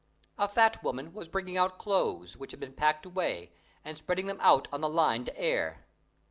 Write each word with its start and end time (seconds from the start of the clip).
A 0.39 0.47
fat 0.47 0.81
woman 0.83 1.13
was 1.13 1.27
bringing 1.27 1.57
out 1.59 1.77
clothes, 1.77 2.35
which 2.35 2.49
had 2.49 2.59
been 2.59 2.73
packed 2.73 3.05
away, 3.05 3.51
and 3.85 3.99
spreading 3.99 4.25
them 4.25 4.39
out 4.41 4.67
on 4.73 4.81
the 4.81 4.89
line 4.89 5.25
to 5.25 5.39
air. 5.39 5.85